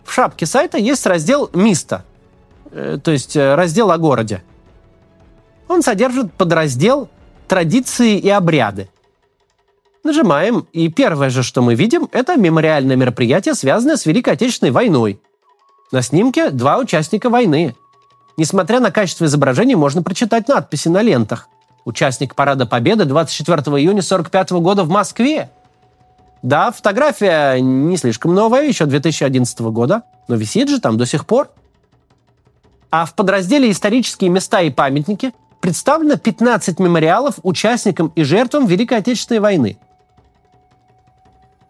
В 0.05 0.12
шапке 0.12 0.47
сайта 0.47 0.79
есть 0.79 1.07
раздел 1.07 1.50
«Миста», 1.55 2.05
э, 2.71 2.99
то 3.02 3.11
есть 3.12 3.37
э, 3.37 3.55
раздел 3.55 3.91
о 3.91 3.99
городе. 3.99 4.43
Он 5.69 5.83
содержит 5.83 6.33
подраздел 6.33 7.09
«Традиции 7.47 8.19
и 8.19 8.29
обряды». 8.29 8.88
Нажимаем, 10.05 10.67
и 10.73 10.88
первое 10.88 11.31
же, 11.31 11.45
что 11.45 11.62
мы 11.62 11.76
видим, 11.76 12.09
это 12.11 12.37
мемориальное 12.37 12.97
мероприятие, 12.97 13.55
связанное 13.55 13.97
с 13.97 14.05
Великой 14.05 14.35
Отечественной 14.35 14.73
войной. 14.73 15.21
На 15.92 16.00
снимке 16.00 16.49
два 16.50 16.78
участника 16.78 17.28
войны. 17.28 17.76
Несмотря 18.38 18.80
на 18.80 18.90
качество 18.90 19.26
изображений, 19.26 19.75
можно 19.75 20.02
прочитать 20.02 20.49
надписи 20.49 20.88
на 20.88 21.02
лентах. 21.02 21.49
Участник 21.84 22.34
Парада 22.34 22.64
Победы 22.64 23.04
24 23.04 23.58
июня 23.58 24.00
1945 24.00 24.50
года 24.52 24.84
в 24.84 24.88
Москве. 24.88 25.50
Да, 26.42 26.72
фотография 26.72 27.61
не 27.61 27.99
слишком 27.99 28.34
новая, 28.34 28.66
еще 28.66 28.87
2011 28.87 29.61
года, 29.61 30.02
но 30.28 30.37
висит 30.37 30.70
же 30.70 30.80
там 30.80 30.96
до 30.96 31.04
сих 31.04 31.26
пор. 31.26 31.50
А 32.90 33.04
в 33.04 33.14
подразделе 33.14 33.70
«Исторические 33.70 34.30
места 34.30 34.62
и 34.62 34.70
памятники» 34.70 35.32
представлено 35.61 36.16
15 36.16 36.78
мемориалов 36.78 37.34
участникам 37.42 38.12
и 38.16 38.22
жертвам 38.22 38.66
Великой 38.66 38.99
Отечественной 38.99 39.40
войны. 39.40 39.78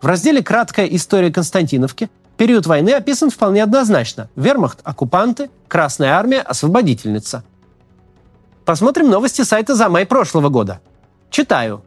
В 0.01 0.07
разделе 0.07 0.45
«Краткая 0.45 0.87
история 0.87 1.33
Константиновки» 1.33 2.09
период 2.37 2.67
войны 2.67 2.91
описан 2.91 3.31
вполне 3.31 3.63
однозначно. 3.63 4.29
Вермахт– 4.37 4.81
оккупанты, 4.85 5.51
Красная 5.69 6.13
армия– 6.13 6.41
освободительница. 6.41 7.45
Посмотрим 8.65 9.11
новости 9.11 9.43
сайта 9.43 9.75
за 9.75 9.89
май 9.89 10.07
прошлого 10.07 10.49
года. 10.49 10.81
Читаю. 11.31 11.83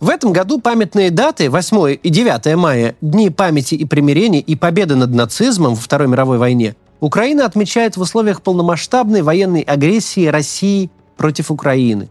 В 0.00 0.08
этом 0.08 0.32
году 0.32 0.60
памятные 0.60 1.10
даты 1.10 1.48
8 1.48 1.98
и 2.02 2.10
9 2.10 2.56
мая, 2.56 2.96
Дни 3.00 3.30
памяти 3.30 3.76
и 3.76 3.84
примирения 3.84 4.40
и 4.40 4.56
победы 4.56 4.96
над 4.96 5.14
нацизмом 5.14 5.74
во 5.74 5.80
Второй 5.80 6.08
мировой 6.08 6.38
войне, 6.38 6.74
Украина 6.98 7.46
отмечает 7.46 7.96
в 7.96 8.00
условиях 8.00 8.42
полномасштабной 8.42 9.22
военной 9.22 9.60
агрессии 9.60 10.26
России 10.26 10.90
против 11.16 11.50
Украины. 11.50 12.08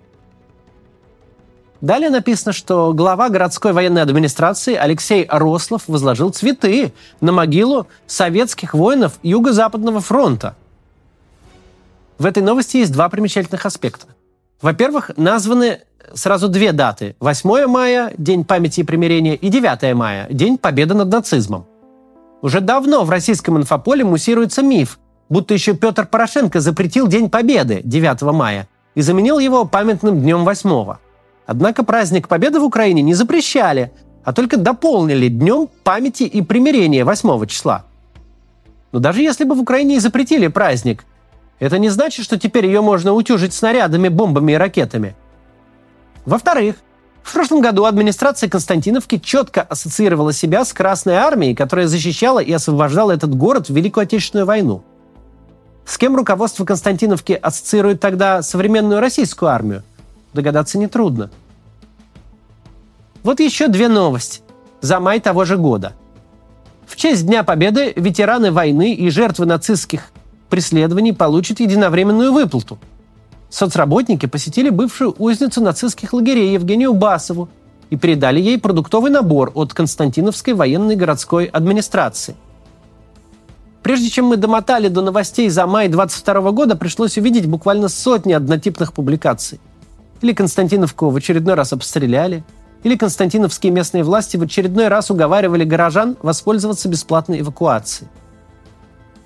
Далее 1.82 2.12
написано, 2.12 2.54
что 2.54 2.94
глава 2.94 3.30
городской 3.30 3.74
военной 3.74 4.04
администрации 4.04 4.76
Алексей 4.76 5.26
Рослов 5.28 5.84
возложил 5.88 6.30
цветы 6.30 6.94
на 7.22 7.32
могилу 7.32 7.88
советских 8.06 8.76
воинов 8.76 9.14
Юго-Западного 9.24 10.00
фронта. 10.00 10.56
В 12.20 12.26
этой 12.28 12.44
новости 12.44 12.78
есть 12.78 12.94
два 12.94 13.10
примечательных 13.10 13.66
аспекта. 13.66 14.06
Во-первых, 14.62 15.10
названы 15.18 15.80
сразу 16.14 16.50
две 16.50 16.72
даты. 16.72 17.16
8 17.20 17.66
мая– 17.66 18.14
День 18.18 18.46
памяти 18.46 18.82
и 18.82 18.84
примирения, 18.84 19.34
и 19.34 19.50
9 19.50 19.96
мая– 19.96 20.28
День 20.30 20.60
победы 20.60 20.94
над 20.94 21.12
нацизмом. 21.12 21.66
Уже 22.44 22.62
давно 22.62 23.04
в 23.06 23.10
российском 23.10 23.58
инфополе 23.58 24.04
муссируется 24.04 24.62
миф, 24.62 25.00
будто 25.30 25.56
еще 25.56 25.74
Петр 25.74 26.06
Порошенко 26.06 26.60
запретил 26.60 27.08
День 27.08 27.28
Победы 27.28 27.82
9 27.84 28.22
мая 28.34 28.68
и 28.94 29.02
заменил 29.02 29.40
его 29.40 29.66
памятным 29.66 30.22
днем 30.22 30.46
8. 30.46 30.96
Однако 31.51 31.84
праздник 31.84 32.29
Победы 32.29 32.62
в 32.62 32.63
Украине 32.63 33.01
не 33.01 33.13
запрещали, 33.13 33.91
а 34.24 34.31
только 34.31 34.55
дополнили 34.55 35.27
Днем 35.27 35.67
памяти 35.84 36.24
и 36.24 36.41
примирения 36.41 37.03
8 37.03 37.46
числа. 37.46 37.84
Но 38.93 39.00
даже 39.00 39.22
если 39.22 39.43
бы 39.43 39.53
в 39.55 39.60
Украине 39.60 39.98
и 39.98 40.00
запретили 40.00 40.48
праздник, 40.48 41.03
это 41.60 41.77
не 41.77 41.89
значит, 41.89 42.24
что 42.24 42.39
теперь 42.39 42.67
ее 42.67 42.79
можно 42.79 43.12
утюжить 43.12 43.53
снарядами, 43.53 44.08
бомбами 44.08 44.53
и 44.53 44.55
ракетами. 44.55 45.13
Во-вторых, 46.25 46.77
в 47.22 47.34
прошлом 47.34 47.60
году 47.60 47.84
администрация 47.84 48.48
Константиновки 48.48 49.17
четко 49.17 49.62
ассоциировала 49.62 50.31
себя 50.31 50.63
с 50.63 50.72
Красной 50.72 51.15
Армией, 51.15 51.53
которая 51.53 51.88
защищала 51.88 52.39
и 52.39 52.53
освобождала 52.53 53.12
этот 53.12 53.36
город 53.36 53.67
в 53.67 53.75
Великую 53.75 54.03
Отечественную 54.03 54.46
войну. 54.46 54.84
С 55.86 55.98
кем 55.98 56.15
руководство 56.15 56.63
Константиновки 56.63 57.34
ассоциирует 57.34 58.00
тогда 58.00 58.41
современную 58.41 59.01
российскую 59.01 59.50
армию? 59.50 59.84
Догадаться 60.34 60.77
нетрудно. 60.77 61.29
Вот 63.24 63.40
еще 63.40 63.68
две 63.68 63.88
новости 63.88 64.42
за 64.82 65.00
май 65.00 65.20
того 65.20 65.46
же 65.46 65.58
года. 65.58 65.94
В 66.86 66.96
честь 66.96 67.25
Дня 67.25 67.44
Победы 67.44 67.94
ветераны 67.96 68.51
войны 68.51 68.94
и 68.94 69.10
жертвы 69.10 69.46
нацистских 69.46 70.12
преследований 70.50 71.13
получат 71.13 71.60
единовременную 71.60 72.34
выплату– 72.34 72.80
соцработники 73.51 74.25
посетили 74.25 74.70
бывшую 74.70 75.13
узницу 75.20 75.62
нацистских 75.62 76.13
лагерей 76.13 76.54
Евгению 76.54 76.94
Басову 76.94 77.50
и 77.92 77.98
передали 77.98 78.40
ей 78.40 78.58
продуктовый 78.58 79.12
набор 79.12 79.51
от 79.54 79.74
Константиновской 79.74 80.54
военной 80.54 80.96
городской 80.96 81.46
администрации. 81.46 82.36
Прежде 83.84 84.10
чем 84.10 84.28
мы 84.28 84.38
домотали 84.38 84.88
до 84.88 85.01
новостей 85.01 85.50
за 85.50 85.68
май 85.68 85.90
22 85.90 86.51
года, 86.51 86.75
пришлось 86.75 87.18
увидеть 87.18 87.48
буквально 87.48 87.90
сотни 87.90 88.32
однотипных 88.32 88.94
публикаций. 88.94 89.60
Или 90.22 90.34
Константиновку 90.34 91.10
в 91.10 91.16
очередной 91.16 91.56
раз 91.56 91.74
обстреляли, 91.74 92.44
или 92.84 92.96
константиновские 92.96 93.72
местные 93.72 94.04
власти 94.04 94.38
в 94.38 94.42
очередной 94.42 94.88
раз 94.88 95.12
уговаривали 95.12 95.64
горожан 95.64 96.18
воспользоваться 96.22 96.90
бесплатной 96.90 97.42
эвакуацией. 97.42 98.10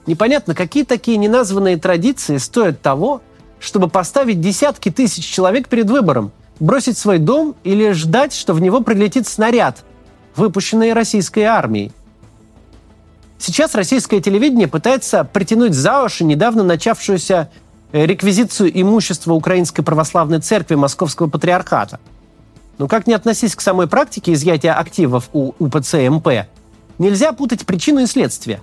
Непонятно, 0.07 0.53
какие 0.53 0.83
такие 0.83 1.17
неназванные 1.17 1.77
традиции 1.77 2.37
стоят 2.37 2.81
того, 2.81 3.21
чтобы 3.59 3.89
поставить 3.89 4.41
десятки 4.41 4.91
тысяч 4.91 5.25
человек 5.25 5.67
перед 5.67 5.89
выбором– 5.89 6.31
бросить 6.59 6.97
свой 6.97 7.17
дом 7.17 7.55
или 7.63 7.91
ждать, 7.91 8.33
что 8.33 8.53
в 8.53 8.61
него 8.61 8.81
прилетит 8.81 9.27
снаряд, 9.27 9.83
выпущенный 10.35 10.93
российской 10.93 11.43
армией. 11.43 11.91
Сейчас 13.37 13.75
российское 13.75 14.21
телевидение 14.21 14.67
пытается 14.67 15.23
притянуть 15.23 15.73
за 15.73 16.03
уши 16.03 16.23
недавно 16.23 16.63
начавшуюся 16.63 17.49
э, 17.91 18.05
реквизицию 18.05 18.71
имущества 18.81 19.33
Украинской 19.33 19.83
Православной 19.83 20.39
Церкви 20.39 20.75
Московского 20.75 21.29
Патриархата. 21.29 21.99
Но 22.77 22.87
как 22.87 23.07
не 23.07 23.13
относись 23.13 23.55
к 23.55 23.61
самой 23.61 23.87
практике 23.87 24.33
изъятия 24.33 24.73
активов 24.73 25.29
у 25.33 25.53
УПЦ 25.59 26.09
МП, 26.09 26.27
Нельзя 26.97 27.33
путать 27.33 27.65
причину 27.65 28.01
и 28.01 28.05
следствие. 28.05 28.61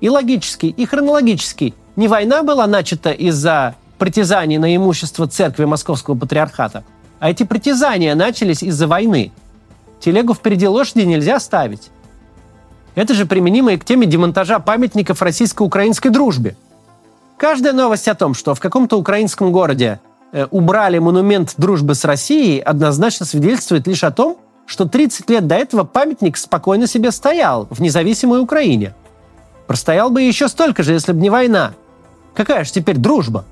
И 0.00 0.08
логически, 0.08 0.66
и 0.66 0.86
хронологически. 0.86 1.74
Не 1.96 2.08
война 2.08 2.42
была 2.42 2.66
начата 2.66 3.10
из-за 3.10 3.74
притязаний 3.98 4.58
на 4.58 4.74
имущество 4.74 5.26
церкви 5.26 5.64
Московского 5.64 6.14
патриархата, 6.14 6.84
а 7.18 7.30
эти 7.30 7.44
притязания 7.44 8.14
начались 8.14 8.62
из-за 8.62 8.86
войны. 8.86 9.32
Телегу 10.00 10.34
впереди 10.34 10.68
лошади 10.68 11.02
нельзя 11.02 11.40
ставить. 11.40 11.90
Это 12.94 13.14
же 13.14 13.26
применимо 13.26 13.72
и 13.72 13.78
к 13.78 13.84
теме 13.84 14.06
демонтажа 14.06 14.58
памятников 14.58 15.22
российско-украинской 15.22 16.10
дружбе. 16.10 16.56
Каждая 17.38 17.72
новость 17.72 18.08
о 18.08 18.14
том, 18.14 18.34
что 18.34 18.54
в 18.54 18.60
каком-то 18.60 18.98
украинском 18.98 19.52
городе 19.52 20.00
убрали 20.50 20.98
монумент 20.98 21.54
дружбы 21.56 21.94
с 21.94 22.04
Россией, 22.04 22.60
однозначно 22.60 23.26
свидетельствует 23.26 23.86
лишь 23.86 24.04
о 24.04 24.10
том, 24.10 24.38
что 24.66 24.86
30 24.86 25.30
лет 25.30 25.46
до 25.46 25.54
этого 25.54 25.84
памятник 25.84 26.36
спокойно 26.36 26.86
себе 26.86 27.10
стоял 27.10 27.68
в 27.70 27.80
независимой 27.80 28.40
Украине. 28.40 28.94
Простоял 29.66 30.10
бы 30.10 30.22
еще 30.22 30.48
столько 30.48 30.82
же, 30.82 30.92
если 30.92 31.12
бы 31.12 31.20
не 31.20 31.30
война. 31.30 31.72
Какая 32.34 32.64
же 32.64 32.72
теперь 32.72 32.96
дружба? 32.96 33.44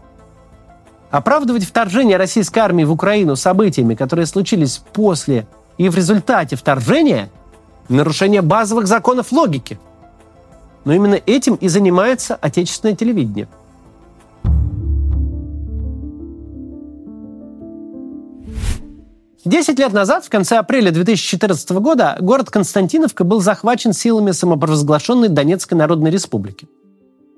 Оправдывать 1.10 1.64
вторжение 1.64 2.16
российской 2.16 2.58
армии 2.58 2.84
в 2.84 2.92
Украину 2.92 3.36
событиями, 3.36 3.94
которые 3.94 4.26
случились 4.26 4.82
после 4.92 5.46
и 5.78 5.88
в 5.88 5.96
результате 5.96 6.56
вторжения– 6.56 7.30
нарушение 7.88 8.42
базовых 8.42 8.86
законов 8.86 9.32
логики. 9.32 9.78
Но 10.84 10.92
именно 10.92 11.18
этим 11.26 11.54
и 11.54 11.68
занимается 11.68 12.34
отечественное 12.34 12.94
телевидение. 12.94 13.48
Десять 19.44 19.78
лет 19.78 19.92
назад, 19.92 20.24
в 20.24 20.30
конце 20.30 20.56
апреля 20.56 20.90
2014 20.90 21.70
года, 21.72 22.16
город 22.18 22.48
Константиновка 22.48 23.24
был 23.24 23.42
захвачен 23.42 23.92
силами 23.92 24.30
самопровозглашенной 24.30 25.28
Донецкой 25.28 25.76
Народной 25.76 26.10
Республики. 26.10 26.66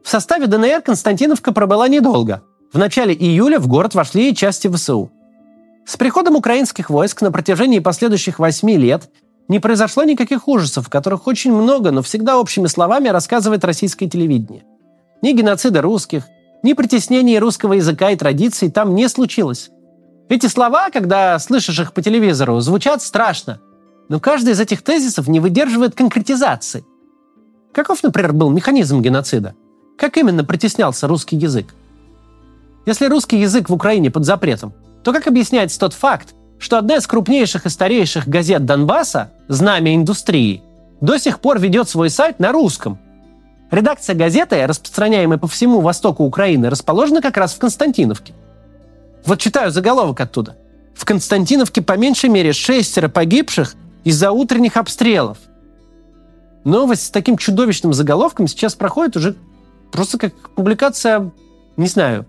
В 0.05 0.09
составе 0.09 0.47
ДНР 0.47 0.83
Константиновка 0.83 1.53
пробыла 1.53 1.89
недолго. 1.89 2.45
В 2.73 2.79
начале 2.79 3.13
июля 3.13 3.59
в 3.59 3.67
город 3.67 3.97
вошли 3.97 4.31
и 4.31 4.37
части 4.37 4.69
ВСУ. 4.69 5.11
С 5.85 5.97
приходом 5.97 6.37
украинских 6.37 6.91
войск 6.91 7.23
на 7.23 7.33
протяжении 7.33 7.81
последующих 7.81 8.39
восьми 8.39 8.77
лет 8.77 9.11
не 9.49 9.59
произошло 9.59 10.05
никаких 10.05 10.47
ужасов, 10.47 10.89
которых 10.89 11.27
очень 11.27 11.53
много, 11.53 11.91
но 11.91 12.03
всегда 12.03 12.39
общими 12.39 12.69
словами 12.69 13.09
рассказывает 13.09 13.65
российское 13.65 14.09
телевидение. 14.09 14.63
Ни 15.23 15.33
геноцида 15.33 15.83
русских, 15.83 16.29
ни 16.63 16.73
притеснения 16.75 17.41
русского 17.41 17.73
языка 17.73 18.11
и 18.13 18.17
традиций 18.17 18.71
там 18.71 18.95
не 18.95 19.09
случилось. 19.09 19.71
Эти 20.29 20.47
слова, 20.47 20.91
когда 20.91 21.39
слышишь 21.39 21.79
их 21.79 21.93
по 21.93 22.03
телевизору, 22.03 22.59
звучат 22.61 23.01
страшно, 23.01 23.61
но 24.09 24.19
каждый 24.19 24.55
из 24.55 24.61
этих 24.61 24.83
тезисов 24.83 25.29
не 25.29 25.39
выдерживает 25.39 25.95
конкретизации. 25.95 26.85
Каков, 27.73 28.03
например, 28.03 28.33
был 28.33 28.51
механизм 28.51 29.03
геноцида? 29.03 29.55
Как 29.97 30.17
именно 30.17 30.45
притеснялся 30.45 31.07
русский 31.07 31.37
язык? 31.37 31.75
Если 32.87 33.07
русский 33.07 33.39
язык 33.39 33.69
в 33.69 33.75
Украине 33.75 34.11
под 34.11 34.25
запретом, 34.25 34.75
то 35.05 35.13
как 35.13 35.29
объясняется 35.29 35.79
тот 35.79 35.93
факт, 35.93 36.35
что 36.59 36.79
одна 36.79 36.97
из 36.97 37.07
крупнейших 37.07 37.67
и 37.67 37.69
старейших 37.71 38.27
газет 38.27 38.65
Донбасса 38.65 39.31
«Знамя 39.47 39.95
индустрии» 39.95 40.63
до 41.01 41.19
сих 41.19 41.39
пор 41.39 41.61
ведет 41.61 41.89
свой 41.89 42.11
сайт 42.11 42.41
на 42.41 42.51
русском. 42.51 42.99
Редакция 43.71 44.17
газеты, 44.17 44.67
распространяемая 44.67 45.39
по 45.39 45.47
всему 45.47 45.81
востоку 45.81 46.25
Украины, 46.25 46.71
расположена 46.71 47.21
как 47.21 47.37
раз 47.37 47.55
в 47.55 47.59
Константиновке. 47.59 48.35
Вот 49.27 49.41
читаю 49.41 49.73
заголовок 49.73 50.21
оттуда. 50.21 50.57
В 50.95 51.05
Константиновке 51.05 51.83
по 51.83 51.97
меньшей 51.97 52.31
мере 52.31 52.53
шестеро 52.53 53.09
погибших 53.09 53.75
из-за 54.05 54.31
утренних 54.31 54.77
обстрелов. 54.77 55.39
Новость 56.65 57.07
с 57.07 57.11
таким 57.11 57.37
чудовищным 57.37 57.93
заголовком 57.93 58.47
сейчас 58.47 58.75
проходит 58.77 59.17
уже 59.17 59.37
просто 59.91 60.19
как 60.19 60.33
публикация, 60.51 61.33
не 61.77 61.89
знаю, 61.89 62.25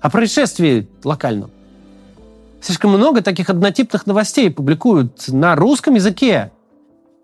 о 0.00 0.10
происшествии 0.10 0.88
локальном. 1.04 1.50
Слишком 2.62 2.90
много 2.90 3.22
таких 3.22 3.50
однотипных 3.50 4.06
новостей 4.06 4.50
публикуют 4.50 5.28
на 5.28 5.54
русском 5.56 5.94
языке 5.94 6.52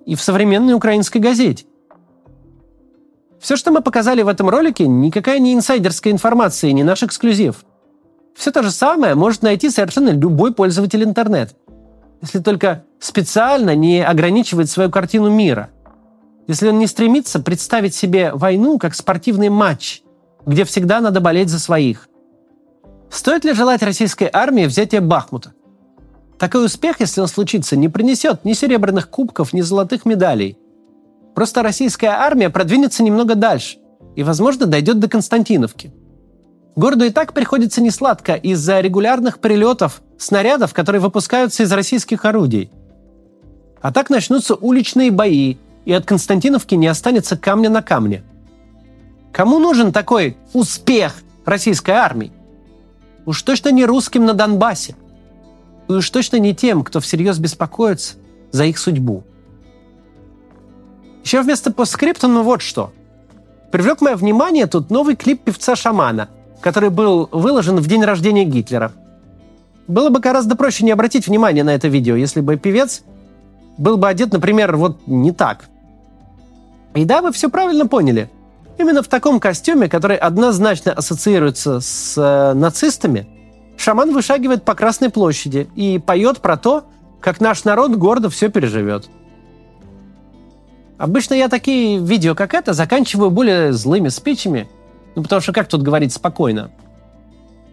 и 0.05 0.14
в 0.14 0.20
современной 0.20 0.74
украинской 0.74 1.18
газете. 1.18 1.64
Все, 3.40 3.57
что 3.57 3.70
мы 3.70 3.81
показали 3.81 4.22
в 4.22 4.29
этом 4.29 4.48
ролике, 4.48 4.87
никакая 4.87 5.38
не 5.38 5.55
инсайдерская 5.55 6.12
информация, 6.12 6.72
не 6.72 6.85
наш 6.85 7.02
эксклюзив. 7.02 7.64
Все 8.37 8.51
то 8.51 8.62
же 8.62 8.70
самое 8.70 9.14
может 9.14 9.42
найти 9.42 9.70
совершенно 9.70 10.11
любой 10.11 10.53
пользователь 10.55 11.03
интернета. 11.03 11.55
Если 12.20 12.38
только 12.40 12.85
специально 12.99 13.75
не 13.75 14.05
ограничивает 14.05 14.70
свою 14.70 14.90
картину 14.90 15.31
мира. 15.31 15.70
Если 16.46 16.68
он 16.68 16.79
не 16.79 16.87
стремится 16.87 17.40
представить 17.40 17.94
себе 17.94 18.33
войну 18.33 18.79
как 18.79 18.94
спортивный 18.94 19.49
матч, 19.49 20.03
где 20.44 20.64
всегда 20.64 21.01
надо 21.01 21.20
болеть 21.20 21.49
за 21.49 21.59
своих– 21.59 22.09
Стоит 23.11 23.44
ли 23.44 23.55
желать 23.55 23.83
российской 23.83 24.29
армии 24.33 24.66
взятия 24.66 25.01
Бахмута? 25.01 25.55
Такой 26.38 26.66
успех, 26.66 27.01
если 27.01 27.20
он 27.20 27.29
случится, 27.29 27.77
не 27.77 27.88
принесет 27.88 28.44
ни 28.44 28.53
серебряных 28.53 29.09
кубков, 29.09 29.53
ни 29.53 29.62
золотых 29.62 30.05
медалей. 30.05 30.59
Просто 31.35 31.62
российская 31.62 32.11
армия 32.11 32.51
продвинется 32.51 33.03
немного 33.03 33.35
дальше 33.35 33.79
и, 34.16 34.22
возможно, 34.22 34.66
дойдет 34.66 34.99
до 34.99 35.09
Константиновки. 35.09 35.92
Городу 36.76 37.06
и 37.06 37.10
так 37.10 37.32
приходится 37.32 37.80
несладко 37.80 38.34
из-за 38.34 38.80
регулярных 38.80 39.38
прилетов 39.38 40.02
снарядов, 40.18 40.74
которые 40.74 41.00
выпускаются 41.00 41.62
из 41.62 41.72
российских 41.72 42.26
орудий. 42.26 42.70
А 43.80 43.92
так 43.92 44.10
начнутся 44.10 44.54
уличные 44.54 45.10
бои, 45.10 45.56
и 45.86 45.92
от 45.92 46.04
Константиновки 46.04 46.74
не 46.74 46.86
останется 46.86 47.38
камня 47.38 47.70
на 47.70 47.82
камне. 47.82 48.24
Кому 49.32 49.58
нужен 49.58 49.90
такой 49.90 50.36
успех 50.52 51.14
российской 51.46 51.92
армии? 51.92 52.32
Уж 53.24 53.40
точно 53.42 53.70
не 53.70 53.86
русским 53.86 54.26
на 54.26 54.34
Донбассе. 54.34 54.96
И 55.88 55.92
уж 55.92 56.10
точно 56.10 56.36
не 56.36 56.54
тем, 56.54 56.84
кто 56.84 57.00
всерьез 57.00 57.38
беспокоится 57.38 58.16
за 58.50 58.64
их 58.64 58.78
судьбу. 58.78 59.24
Еще 61.24 61.40
вместо 61.40 61.72
постскрипта, 61.72 62.28
ну 62.28 62.42
вот 62.42 62.60
что. 62.60 62.92
Привлек 63.72 64.00
мое 64.00 64.14
внимание 64.16 64.66
тут 64.66 64.90
новый 64.90 65.16
клип 65.16 65.42
певца-шамана, 65.42 66.28
который 66.61 66.90
был 66.90 67.29
выложен 67.33 67.77
в 67.77 67.87
день 67.87 68.05
рождения 68.05 68.45
Гитлера. 68.45 68.92
Было 69.88 70.11
бы 70.11 70.21
гораздо 70.21 70.57
проще 70.57 70.85
не 70.85 70.90
обратить 70.90 71.29
внимания 71.29 71.62
на 71.62 71.75
это 71.75 71.88
видео, 71.88 72.16
если 72.16 72.40
бы 72.40 72.57
певец 72.57 73.03
был 73.79 73.97
бы 73.97 74.09
одет, 74.09 74.33
например, 74.33 74.77
вот 74.77 75.07
не 75.07 75.33
так. 75.33 75.66
И 76.95 77.05
да, 77.05 77.21
вы 77.21 77.33
все 77.33 77.49
правильно 77.51 77.87
поняли. 77.87 78.31
Именно 78.79 79.03
в 79.03 79.09
таком 79.09 79.40
костюме, 79.40 79.88
который 79.88 80.16
однозначно 80.16 80.92
ассоциируется 80.92 81.81
с 81.81 82.14
э, 82.16 82.55
нацистами, 82.55 83.27
шаман 83.77 84.12
вышагивает 84.12 84.64
по 84.64 84.75
Красной 84.75 85.11
площади 85.11 85.69
и 85.77 85.99
поет 85.99 86.40
про 86.40 86.57
то, 86.57 86.85
как 87.21 87.40
наш 87.40 87.64
народ 87.64 87.97
гордо 87.97 88.29
все 88.29 88.49
переживет. 88.49 89.09
Обычно 90.99 91.35
я 91.35 91.49
такие 91.49 91.99
видео, 91.99 92.35
как 92.35 92.55
это, 92.55 92.73
заканчиваю 92.73 93.31
более 93.31 93.73
злыми 93.73 94.09
спичами, 94.09 94.69
ну 95.16 95.22
потому 95.22 95.40
что 95.40 95.52
как 95.52 95.66
тут 95.66 95.83
говорить 95.83 96.12
спокойно. 96.12 96.70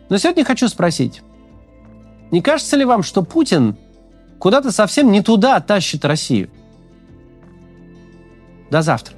Но 0.09 0.17
сегодня 0.17 0.43
хочу 0.43 0.67
спросить, 0.67 1.21
не 2.31 2.41
кажется 2.41 2.75
ли 2.77 2.85
вам, 2.85 3.03
что 3.03 3.21
Путин 3.21 3.77
куда-то 4.39 4.71
совсем 4.71 5.11
не 5.11 5.21
туда 5.21 5.59
тащит 5.59 6.05
Россию? 6.05 6.49
До 8.71 8.81
завтра. 8.81 9.15